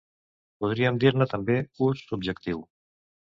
Podríem 0.63 0.95
dir-ne 1.03 1.27
també 1.33 1.59
ús 1.89 2.03
subjectiu. 2.13 2.65